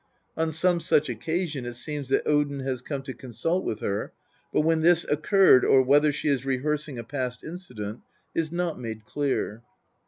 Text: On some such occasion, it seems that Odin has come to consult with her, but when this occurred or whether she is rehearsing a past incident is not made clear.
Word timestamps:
On 0.35 0.51
some 0.51 0.79
such 0.79 1.09
occasion, 1.09 1.63
it 1.63 1.73
seems 1.75 2.09
that 2.09 2.27
Odin 2.27 2.61
has 2.61 2.81
come 2.81 3.03
to 3.03 3.13
consult 3.13 3.63
with 3.63 3.81
her, 3.81 4.11
but 4.51 4.61
when 4.61 4.81
this 4.81 5.03
occurred 5.11 5.63
or 5.63 5.83
whether 5.83 6.11
she 6.11 6.27
is 6.27 6.43
rehearsing 6.43 6.97
a 6.97 7.03
past 7.03 7.43
incident 7.43 7.99
is 8.33 8.51
not 8.51 8.79
made 8.79 9.05
clear. 9.05 9.61